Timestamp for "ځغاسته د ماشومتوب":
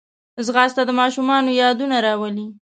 0.45-1.57